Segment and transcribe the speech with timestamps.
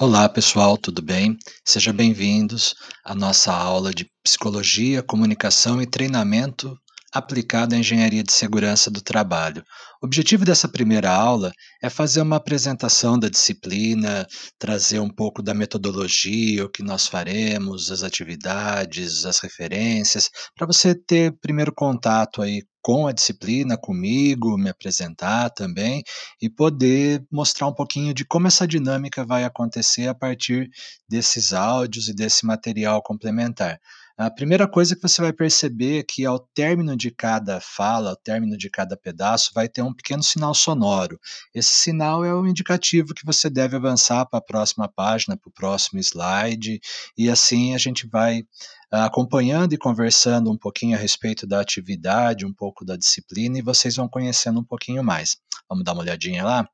[0.00, 1.36] Olá, pessoal, tudo bem?
[1.64, 2.72] Sejam bem-vindos
[3.04, 6.78] à nossa aula de Psicologia, Comunicação e Treinamento
[7.12, 9.64] aplicado à Engenharia de Segurança do Trabalho.
[10.02, 11.52] O objetivo dessa primeira aula
[11.82, 14.26] é fazer uma apresentação da disciplina,
[14.58, 20.94] trazer um pouco da metodologia, o que nós faremos, as atividades, as referências, para você
[20.94, 26.02] ter primeiro contato aí com a disciplina, comigo, me apresentar também
[26.40, 30.70] e poder mostrar um pouquinho de como essa dinâmica vai acontecer a partir
[31.08, 33.78] desses áudios e desse material complementar.
[34.20, 38.16] A primeira coisa que você vai perceber é que ao término de cada fala, ao
[38.16, 41.20] término de cada pedaço, vai ter um pequeno sinal sonoro.
[41.54, 45.52] Esse sinal é o indicativo que você deve avançar para a próxima página, para o
[45.52, 46.80] próximo slide,
[47.16, 48.42] e assim a gente vai
[48.90, 53.94] acompanhando e conversando um pouquinho a respeito da atividade, um pouco da disciplina, e vocês
[53.94, 55.36] vão conhecendo um pouquinho mais.
[55.68, 56.68] Vamos dar uma olhadinha lá?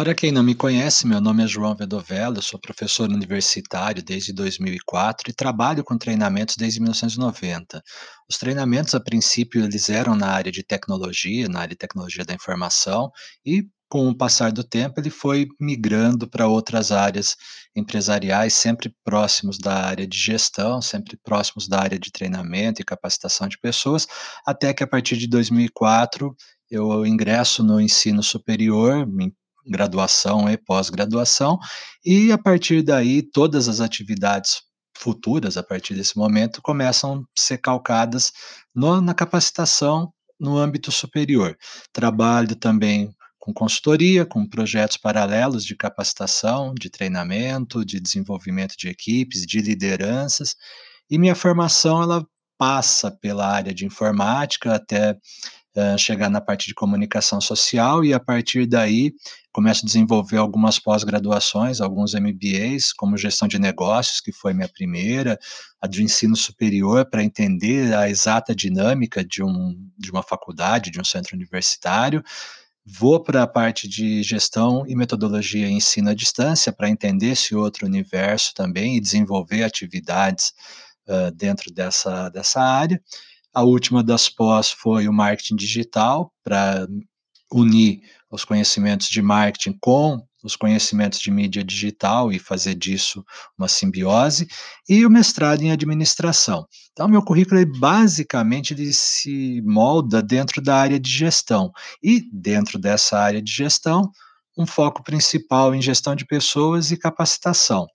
[0.00, 4.32] Para quem não me conhece, meu nome é João Vedovelo, eu sou professor universitário desde
[4.32, 7.82] 2004 e trabalho com treinamentos desde 1990.
[8.26, 12.32] Os treinamentos, a princípio, eles eram na área de tecnologia, na área de tecnologia da
[12.32, 13.10] informação,
[13.44, 17.36] e com o passar do tempo, ele foi migrando para outras áreas
[17.76, 23.46] empresariais, sempre próximos da área de gestão, sempre próximos da área de treinamento e capacitação
[23.46, 24.06] de pessoas,
[24.46, 26.34] até que a partir de 2004
[26.70, 29.04] eu ingresso no ensino superior,
[29.70, 31.58] graduação e pós-graduação,
[32.04, 34.62] e a partir daí todas as atividades
[34.96, 38.32] futuras, a partir desse momento, começam a ser calcadas
[38.74, 41.56] no, na capacitação no âmbito superior.
[41.92, 49.46] Trabalho também com consultoria, com projetos paralelos de capacitação, de treinamento, de desenvolvimento de equipes,
[49.46, 50.54] de lideranças,
[51.10, 52.26] e minha formação ela
[52.58, 55.16] passa pela área de informática até
[55.76, 59.12] uh, chegar na parte de comunicação social e a partir daí
[59.52, 65.38] começo a desenvolver algumas pós-graduações, alguns MBAs, como gestão de negócios, que foi minha primeira,
[65.80, 71.00] a de ensino superior, para entender a exata dinâmica de, um, de uma faculdade, de
[71.00, 72.22] um centro universitário.
[72.86, 77.54] Vou para a parte de gestão e metodologia e ensino à distância, para entender esse
[77.54, 80.52] outro universo também e desenvolver atividades
[81.08, 83.00] uh, dentro dessa, dessa área.
[83.52, 86.86] A última das pós foi o marketing digital, para
[87.52, 88.00] unir
[88.30, 93.24] os conhecimentos de marketing com os conhecimentos de mídia digital e fazer disso
[93.58, 94.46] uma simbiose,
[94.88, 96.64] e o mestrado em administração.
[96.92, 101.70] Então, meu currículo, basicamente, ele se molda dentro da área de gestão,
[102.02, 104.10] e dentro dessa área de gestão,
[104.56, 107.86] um foco principal em gestão de pessoas e capacitação.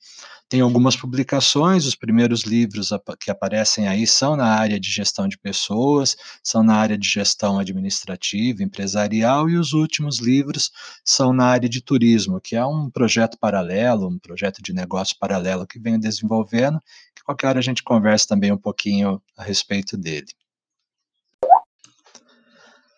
[0.48, 2.90] Tem algumas publicações, os primeiros livros
[3.20, 7.58] que aparecem aí são na área de gestão de pessoas, são na área de gestão
[7.58, 10.72] administrativa, empresarial, e os últimos livros
[11.04, 15.66] são na área de turismo, que é um projeto paralelo, um projeto de negócio paralelo
[15.66, 16.80] que venho desenvolvendo,
[17.16, 20.28] que qualquer hora a gente conversa também um pouquinho a respeito dele.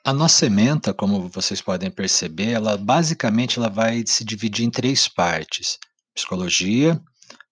[0.04, 5.08] A nossa ementa, como vocês podem perceber, ela basicamente ela vai se dividir em três
[5.08, 5.78] partes:
[6.14, 7.02] psicologia,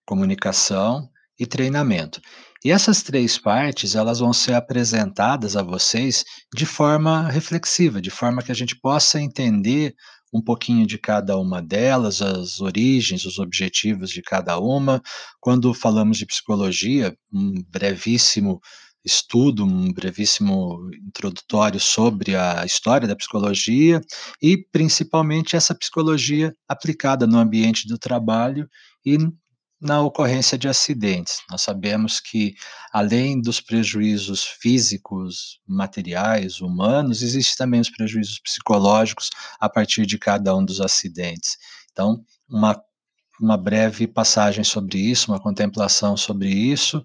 [0.06, 1.08] comunicação
[1.38, 2.20] e treinamento.
[2.64, 6.24] E essas três partes, elas vão ser apresentadas a vocês
[6.54, 9.94] de forma reflexiva, de forma que a gente possa entender
[10.32, 15.00] um pouquinho de cada uma delas, as origens, os objetivos de cada uma.
[15.40, 18.60] Quando falamos de psicologia, um brevíssimo
[19.04, 24.00] estudo, um brevíssimo introdutório sobre a história da psicologia
[24.42, 28.68] e principalmente essa psicologia aplicada no ambiente do trabalho
[29.04, 29.16] e
[29.80, 31.40] na ocorrência de acidentes.
[31.50, 32.54] Nós sabemos que,
[32.92, 40.56] além dos prejuízos físicos, materiais, humanos, existem também os prejuízos psicológicos a partir de cada
[40.56, 41.58] um dos acidentes.
[41.92, 42.80] Então, uma,
[43.40, 47.02] uma breve passagem sobre isso, uma contemplação sobre isso,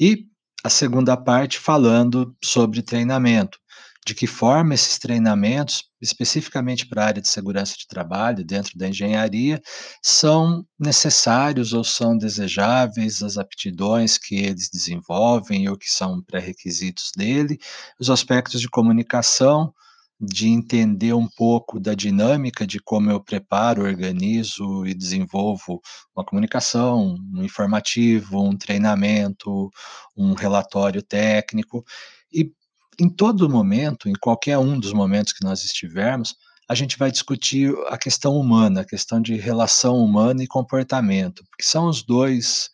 [0.00, 0.26] e
[0.64, 3.58] a segunda parte falando sobre treinamento
[4.06, 8.88] de que forma esses treinamentos, especificamente para a área de segurança de trabalho, dentro da
[8.88, 9.62] engenharia,
[10.02, 17.58] são necessários ou são desejáveis, as aptidões que eles desenvolvem ou que são pré-requisitos dele,
[17.98, 19.72] os aspectos de comunicação,
[20.20, 25.80] de entender um pouco da dinâmica de como eu preparo, organizo e desenvolvo
[26.14, 29.70] uma comunicação, um informativo, um treinamento,
[30.16, 31.84] um relatório técnico,
[32.32, 32.52] e
[32.98, 36.36] em todo momento, em qualquer um dos momentos que nós estivermos,
[36.68, 41.62] a gente vai discutir a questão humana, a questão de relação humana e comportamento, porque
[41.62, 42.70] são os dois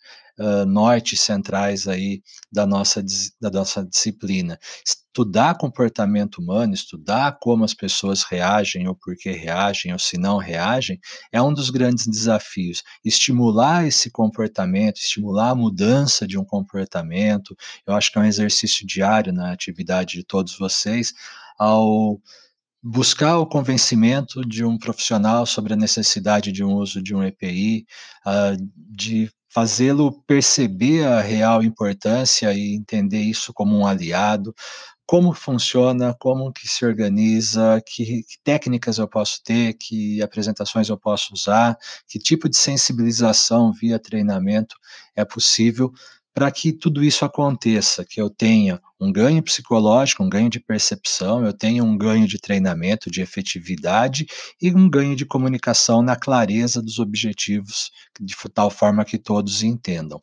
[0.66, 3.04] nortes centrais aí da nossa,
[3.40, 4.58] da nossa disciplina.
[4.84, 10.38] Estudar comportamento humano, estudar como as pessoas reagem ou por que reagem ou se não
[10.38, 10.98] reagem,
[11.30, 12.82] é um dos grandes desafios.
[13.04, 17.54] Estimular esse comportamento, estimular a mudança de um comportamento,
[17.86, 21.12] eu acho que é um exercício diário na atividade de todos vocês,
[21.58, 22.18] ao
[22.82, 27.84] buscar o convencimento de um profissional sobre a necessidade de um uso de um EPI,
[28.24, 34.54] uh, de fazê-lo perceber a real importância e entender isso como um aliado,
[35.06, 40.96] como funciona, como que se organiza, que, que, técnicas eu posso ter, que apresentações eu
[40.96, 41.76] posso usar,
[42.06, 44.76] que tipo de sensibilização via treinamento
[45.16, 45.92] é possível
[46.32, 51.44] para que tudo isso aconteça, que eu tenha um ganho psicológico, um ganho de percepção,
[51.44, 54.26] eu tenha um ganho de treinamento, de efetividade
[54.60, 57.90] e um ganho de comunicação na clareza dos objetivos,
[58.20, 60.20] de tal forma que todos entendam.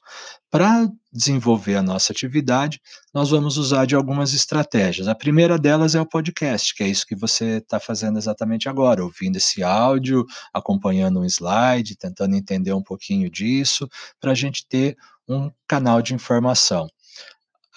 [0.49, 2.79] Para desenvolver a nossa atividade,
[3.13, 5.07] nós vamos usar de algumas estratégias.
[5.07, 9.03] A primeira delas é o podcast, que é isso que você está fazendo exatamente agora,
[9.03, 10.23] ouvindo esse áudio,
[10.53, 13.89] acompanhando um slide, tentando entender um pouquinho disso,
[14.21, 14.95] para a gente ter
[15.27, 16.89] um canal de informação.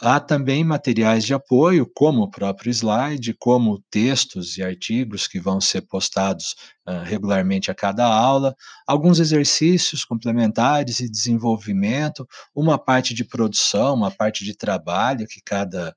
[0.02, 5.61] Há também materiais de apoio, como o próprio slide, como textos e artigos que vão
[5.61, 6.56] ser postados
[6.88, 8.56] uh, regularmente a cada aula,
[8.87, 15.94] alguns exercícios complementares e desenvolvimento, uma parte de produção, uma parte de trabalho que cada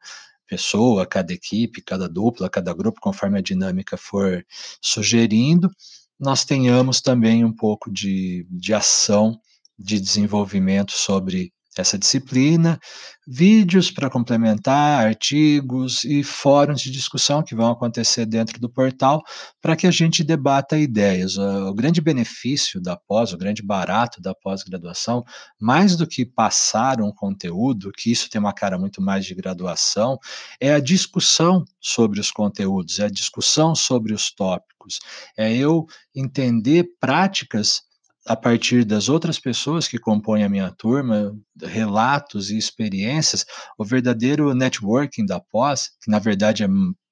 [0.50, 4.46] pessoa, cada equipe, cada dupla, cada grupo, conforme a dinâmica for
[4.82, 5.72] sugerindo,
[6.20, 9.40] nós tenhamos também um pouco de, de ação
[9.78, 12.80] de desenvolvimento sobre essa disciplina,
[13.28, 19.24] vídeos para complementar, artigos e fóruns de discussão que vão acontecer dentro do portal
[19.62, 21.38] para que a gente debata ideias.
[21.38, 25.24] O grande benefício da pós, o grande barato da pós-graduação,
[25.60, 30.18] mais do que passar um conteúdo, que isso tem uma cara muito mais de graduação,
[30.60, 35.00] é a discussão sobre os conteúdos, é a discussão sobre os tópicos,
[35.38, 35.86] é eu
[36.16, 37.82] entender práticas
[38.26, 43.46] a partir das outras pessoas que compõem a minha turma, relatos e experiências,
[43.78, 46.68] o verdadeiro networking da pós, que na verdade é,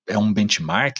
[0.07, 0.97] é um benchmark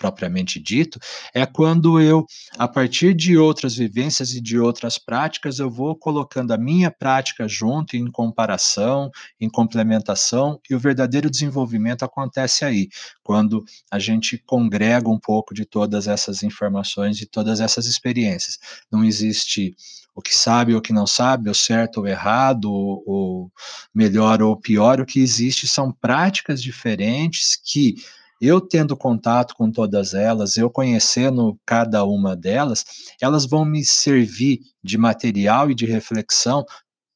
[0.00, 0.98] propriamente dito,
[1.34, 2.24] é quando eu,
[2.56, 7.46] a partir de outras vivências e de outras práticas, eu vou colocando a minha prática
[7.46, 12.88] junto, em comparação, em complementação, e o verdadeiro desenvolvimento acontece aí,
[13.22, 18.58] quando a gente congrega um pouco de todas essas informações e todas essas experiências.
[18.90, 19.76] Não existe
[20.14, 23.50] o que sabe ou o que não sabe, o certo ou errado, o
[23.94, 27.96] melhor ou pior, o que existe são práticas diferentes que
[28.40, 32.84] eu tendo contato com todas elas, eu conhecendo cada uma delas,
[33.20, 36.64] elas vão me servir de material e de reflexão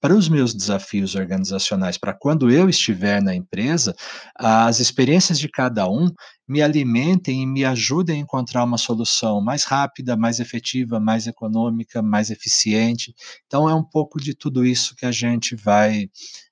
[0.05, 3.97] para os meus desafios organizacionais, para quando eu estiver na empresa,
[4.37, 6.13] as experiências de cada um
[6.47, 12.03] me alimentem e me ajudem a encontrar uma solução mais rápida, mais efetiva, mais econômica,
[12.03, 13.15] mais eficiente.
[13.47, 16.11] Então, é um pouco de tudo isso que a gente vai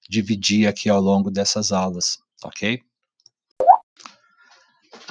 [0.09, 2.81] dividir aqui ao longo dessas aulas, ok?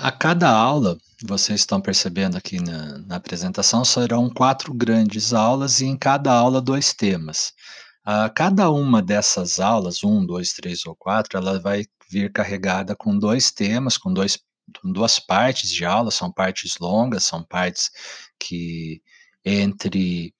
[0.03, 5.85] A cada aula, vocês estão percebendo aqui na, na, apresentação, serão quatro grandes aulas e
[5.85, 7.53] em cada aula dois temas.
[8.03, 13.15] A cada uma dessas aulas, um, dois, três ou quatro, ela vai vir carregada com
[13.15, 14.39] dois temas, com, dois,
[14.81, 17.91] com duas partes de aula, são partes longas, são partes
[18.39, 19.03] que
[19.45, 20.33] entre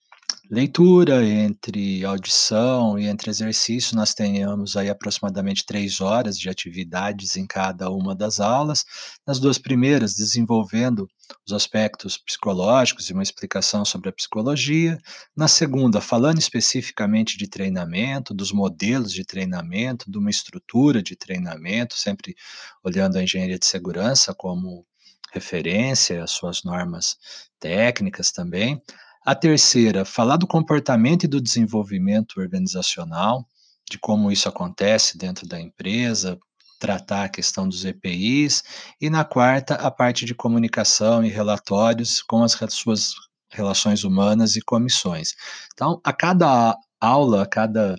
[0.49, 7.47] leitura, entre audição e entre exercício, nós tenhamos aí aproximadamente três horas de atividades em
[7.47, 8.83] cada uma das aulas.
[9.25, 11.07] Nas duas primeiras, desenvolvendo
[11.45, 14.97] os aspectos psicológicos e uma explicação sobre a psicologia.
[15.35, 21.95] Na segunda, falando especificamente de treinamento, dos modelos de treinamento, de uma estrutura de treinamento,
[21.95, 22.35] sempre
[22.83, 24.85] olhando a engenharia de segurança como
[25.31, 27.15] referência, as suas normas
[27.59, 28.81] técnicas também.
[29.23, 33.47] A terceira, falar do comportamento e do desenvolvimento organizacional,
[33.87, 36.39] de como isso acontece dentro da empresa,
[36.79, 38.63] tratar a questão dos EPIs.
[38.99, 43.13] E na quarta, a parte de comunicação e relatórios com as suas
[43.51, 45.35] relações humanas e comissões.
[45.73, 47.95] Então, a cada aula, a cada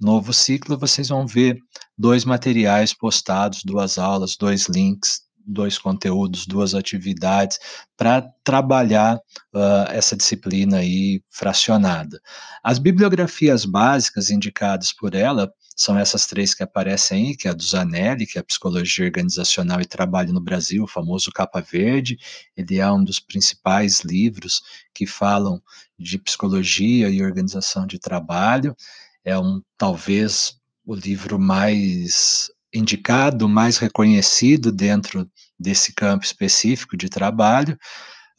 [0.00, 1.58] novo ciclo, vocês vão ver
[1.96, 7.58] dois materiais postados, duas aulas, dois links dois conteúdos, duas atividades
[7.96, 12.20] para trabalhar uh, essa disciplina aí fracionada.
[12.62, 17.54] As bibliografias básicas indicadas por ela são essas três que aparecem aí, que é a
[17.54, 22.16] do Zanelli, que é a Psicologia Organizacional e Trabalho no Brasil, o famoso Capa Verde.
[22.56, 24.62] Ele é um dos principais livros
[24.94, 25.60] que falam
[25.98, 28.76] de psicologia e organização de trabalho.
[29.24, 37.78] é um talvez o livro mais indicado, mais reconhecido dentro desse campo específico de trabalho.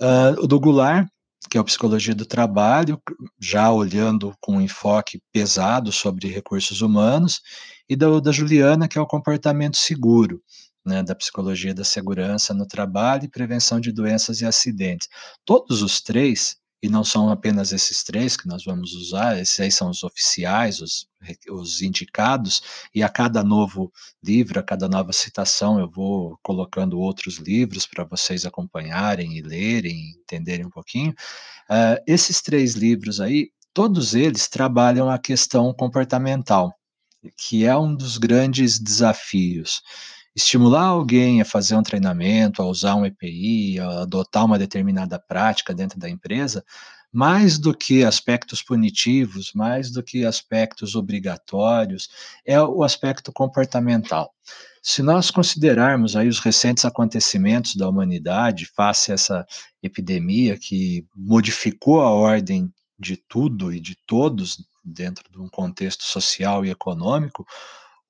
[0.01, 1.07] Uh, o do Goulart,
[1.49, 3.01] que é o Psicologia do Trabalho,
[3.39, 7.41] já olhando com um enfoque pesado sobre recursos humanos,
[7.87, 10.41] e da, da Juliana, que é o Comportamento Seguro,
[10.85, 15.07] né, da Psicologia da Segurança no Trabalho e Prevenção de Doenças e Acidentes.
[15.45, 19.71] Todos os três e não são apenas esses três que nós vamos usar, esses aí
[19.71, 21.07] são os oficiais, os,
[21.49, 22.61] os indicados,
[22.93, 23.91] e a cada novo
[24.23, 30.11] livro, a cada nova citação, eu vou colocando outros livros para vocês acompanharem e lerem,
[30.11, 31.09] entenderem um pouquinho.
[31.67, 36.71] Uh, esses três livros aí, todos eles trabalham a questão comportamental,
[37.35, 39.81] que é um dos grandes desafios
[40.35, 45.73] estimular alguém a fazer um treinamento, a usar um EPI, a adotar uma determinada prática
[45.73, 46.63] dentro da empresa,
[47.11, 52.09] mais do que aspectos punitivos, mais do que aspectos obrigatórios,
[52.45, 54.33] é o aspecto comportamental.
[54.83, 59.45] Se nós considerarmos aí os recentes acontecimentos da humanidade face a essa
[59.81, 66.65] epidemia que modificou a ordem de tudo e de todos dentro de um contexto social
[66.65, 67.47] e econômico,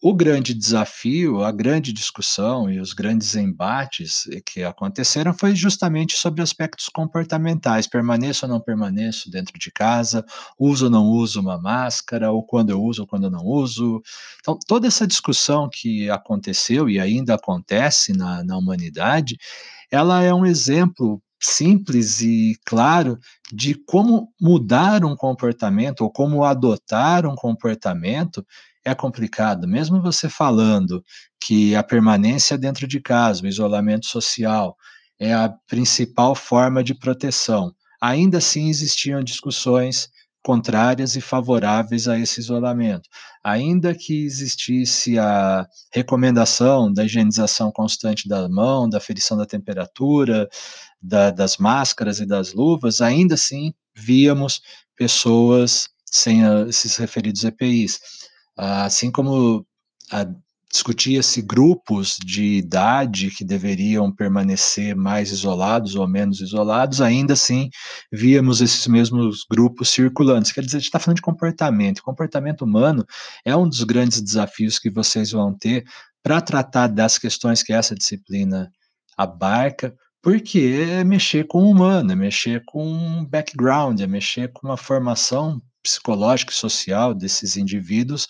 [0.08, 6.44] o grande desafio, a grande discussão e os grandes embates que aconteceram foi justamente sobre
[6.44, 7.88] aspectos comportamentais.
[7.88, 10.24] Permaneço ou não permaneço dentro de casa?
[10.60, 12.32] Uso ou não uso uma máscara?
[12.32, 14.00] Ou quando eu uso ou quando eu não uso?
[14.42, 19.40] Então, toda essa discussão que aconteceu e ainda acontece na, na humanidade,
[19.90, 23.18] ela é um exemplo simples e claro
[23.52, 28.46] de como mudar um comportamento ou como adotar um comportamento
[28.86, 29.68] é complicado.
[29.68, 31.04] Mesmo você falando
[31.42, 34.78] que a permanência dentro de casa, o isolamento social,
[35.20, 40.10] é a principal forma de proteção, ainda assim existiam discussões
[40.44, 43.10] contrárias e favoráveis a esse isolamento.
[43.44, 50.48] Ainda que existisse a recomendação da higienização constante da mão, da aferição da temperatura,
[51.02, 54.62] da, das máscaras e das luvas, ainda assim víamos
[54.96, 58.00] pessoas sem a, esses referidos EPIs.
[58.58, 59.66] Assim como
[60.72, 67.70] discutia-se grupos de idade que deveriam permanecer mais isolados ou menos isolados, ainda assim
[68.12, 70.44] víamos esses mesmos grupos circulando.
[70.44, 72.04] Isso quer dizer, a gente está falando de comportamento.
[72.04, 73.06] Comportamento humano
[73.46, 75.86] é um dos grandes desafios que vocês vão ter
[76.22, 78.70] para tratar das questões que essa disciplina
[79.18, 84.68] abarca, porque é mexer com o humano, é mexer com um background, é mexer com
[84.68, 88.28] uma formação psicológica e social desses indivíduos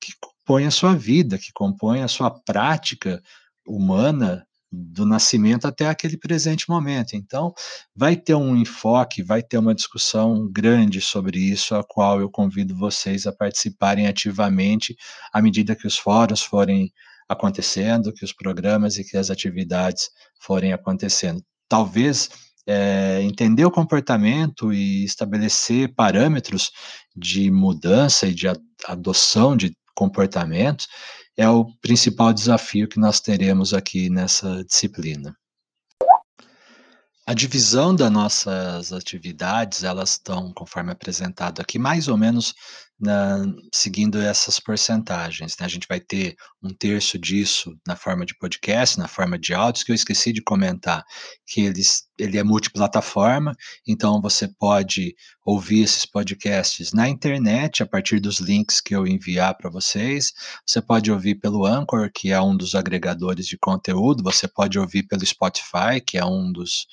[0.00, 3.22] que compõem a sua vida, que compõem a sua prática
[3.64, 7.14] humana do nascimento até aquele presente momento.
[7.14, 7.54] Então,
[7.94, 12.76] vai ter um enfoque, vai ter uma discussão grande sobre isso, a qual eu convido
[12.76, 14.96] vocês a participarem ativamente
[15.32, 16.92] à medida que os fóruns forem
[17.28, 20.10] acontecendo, que os programas e que as atividades
[20.40, 21.42] forem acontecendo.
[21.68, 22.28] Talvez
[22.66, 26.72] é, entender o comportamento e estabelecer parâmetros
[27.14, 28.46] de mudança e de
[28.86, 30.88] adoção de comportamentos
[31.36, 35.36] é o principal desafio que nós teremos aqui nessa disciplina.
[37.28, 42.54] A divisão das nossas atividades, elas estão, conforme apresentado aqui, mais ou menos
[42.98, 45.56] na, seguindo essas porcentagens.
[45.58, 45.66] Né?
[45.66, 49.84] A gente vai ter um terço disso na forma de podcast, na forma de áudios,
[49.84, 51.04] que eu esqueci de comentar,
[51.46, 53.54] que eles, ele é multiplataforma,
[53.86, 59.56] então você pode ouvir esses podcasts na internet, a partir dos links que eu enviar
[59.56, 60.32] para vocês.
[60.66, 65.04] Você pode ouvir pelo Anchor, que é um dos agregadores de conteúdo, você pode ouvir
[65.04, 66.86] pelo Spotify, que é um dos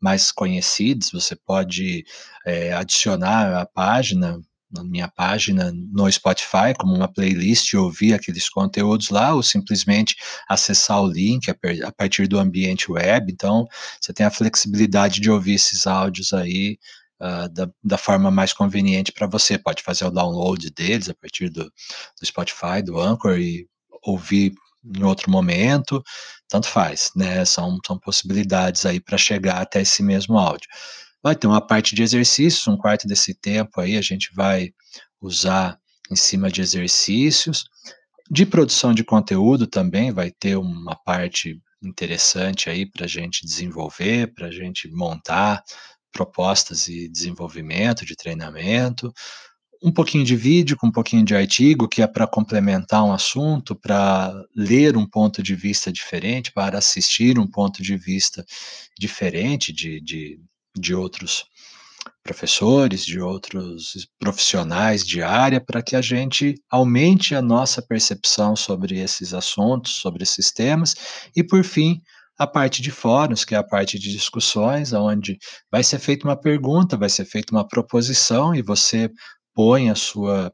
[0.00, 2.04] mais conhecidos, você pode
[2.46, 4.40] é, adicionar a página
[4.70, 10.16] na minha página no Spotify como uma playlist ouvir aqueles conteúdos lá, ou simplesmente
[10.48, 13.32] acessar o link a, partir do ambiente web.
[13.32, 13.66] Então,
[14.00, 16.78] você tem a flexibilidade de ouvir esses áudios aí
[17.20, 19.58] uh, da, da, forma mais conveniente para você.
[19.58, 23.66] Pode fazer o download deles a partir do, do Spotify, do Anchor e
[24.02, 26.02] ouvir em outro momento,
[26.48, 27.44] tanto faz, né?
[27.44, 30.68] São, são possibilidades aí para chegar até esse mesmo áudio.
[31.22, 34.72] Vai ter uma parte de exercícios, um quarto desse tempo aí a gente vai
[35.20, 35.78] usar
[36.10, 37.64] em cima de exercícios.
[38.30, 44.32] De produção de conteúdo também vai ter uma parte interessante aí para a gente desenvolver,
[44.34, 45.62] para a gente montar
[46.12, 49.12] propostas e desenvolvimento de treinamento.
[49.82, 53.74] Um pouquinho de vídeo com um pouquinho de artigo, que é para complementar um assunto,
[53.74, 58.44] para ler um ponto de vista diferente, para assistir um ponto de vista
[58.98, 60.38] diferente de, de
[60.80, 61.44] de outros
[62.22, 68.98] professores, de outros profissionais de área, para que a gente aumente a nossa percepção sobre
[68.98, 70.94] esses assuntos, sobre esses temas,
[71.36, 72.00] e por fim,
[72.38, 75.38] a parte de fóruns, que é a parte de discussões, onde
[75.70, 79.10] vai ser feita uma pergunta, vai ser feita uma proposição e você
[79.54, 80.50] põe a sua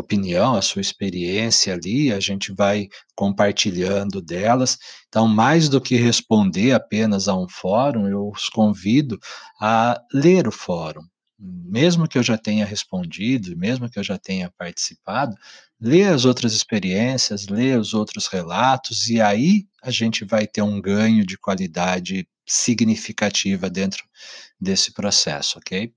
[0.00, 4.78] opinião, a sua experiência ali, a gente vai compartilhando delas.
[5.08, 9.18] Então, mais do que responder apenas a um fórum, eu os convido
[9.60, 11.02] a ler o fórum.
[11.38, 15.36] Mesmo que eu já tenha respondido, mesmo que eu já tenha participado,
[15.80, 20.80] lê as outras experiências, lê os outros relatos, e aí a gente vai ter um
[20.80, 24.04] ganho de qualidade significativa dentro
[24.60, 25.92] desse processo, ok?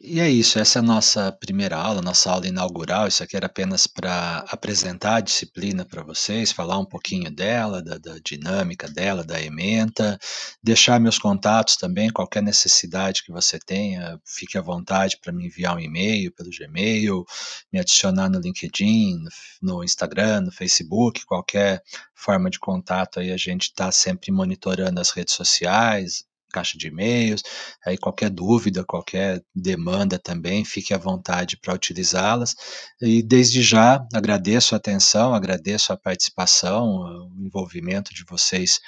[0.00, 3.08] E é isso, essa é a nossa primeira aula, nossa aula inaugural.
[3.08, 7.98] Isso aqui era apenas para apresentar a disciplina para vocês, falar um pouquinho dela, da,
[7.98, 10.16] da, dinâmica dela, da ementa,
[10.62, 15.74] deixar meus contatos também, qualquer necessidade que você tenha, fique à vontade para me enviar
[15.74, 17.24] um e-mail pelo Gmail,
[17.72, 21.82] me adicionar no LinkedIn, no, no Instagram, no Facebook, qualquer
[22.14, 27.42] forma de contato aí, a gente está sempre monitorando as redes sociais, caixa de e-mails.
[27.84, 32.54] Aí qualquer dúvida, qualquer demanda também, fique à vontade para utilizá-las.
[33.00, 38.80] E desde já agradeço a atenção, agradeço a participação, o envolvimento de vocês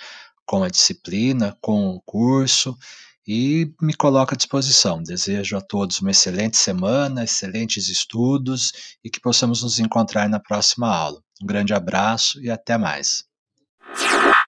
[0.47, 2.77] com a disciplina, com o curso
[3.27, 5.01] e me coloco à disposição.
[5.03, 8.73] Desejo a todos uma excelente semana, excelentes estudos
[9.05, 11.23] e que possamos nos encontrar na próxima aula.
[11.41, 13.25] Um grande abraço e até mais.